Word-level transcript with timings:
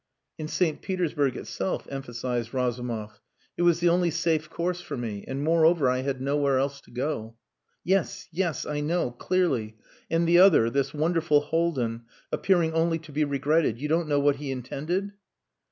"In 0.39 0.47
St. 0.47 0.81
Petersburg 0.81 1.37
itself," 1.37 1.87
emphasized 1.91 2.55
Razumov. 2.55 3.21
"It 3.55 3.61
was 3.61 3.81
the 3.81 3.89
only 3.89 4.09
safe 4.09 4.49
course 4.49 4.81
for 4.81 4.97
me. 4.97 5.23
And, 5.27 5.43
moreover, 5.43 5.87
I 5.91 5.99
had 5.99 6.19
nowhere 6.19 6.57
else 6.57 6.81
to 6.81 6.89
go." 6.91 7.35
"Yes! 7.83 8.27
Yes! 8.31 8.65
I 8.65 8.79
know. 8.79 9.11
Clearly. 9.11 9.77
And 10.09 10.27
the 10.27 10.39
other 10.39 10.71
this 10.71 10.91
wonderful 10.91 11.41
Haldin 11.41 12.01
appearing 12.31 12.73
only 12.73 12.97
to 12.97 13.11
be 13.11 13.23
regretted 13.23 13.79
you 13.79 13.87
don't 13.89 14.07
know 14.07 14.19
what 14.19 14.37
he 14.37 14.49
intended?" 14.49 15.13